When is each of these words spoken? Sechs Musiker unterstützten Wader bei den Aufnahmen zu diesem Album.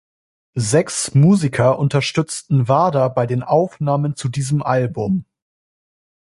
Sechs 0.55 1.13
Musiker 1.13 1.77
unterstützten 1.77 2.67
Wader 2.67 3.07
bei 3.11 3.27
den 3.27 3.43
Aufnahmen 3.43 4.15
zu 4.15 4.29
diesem 4.29 4.63
Album. 4.63 5.25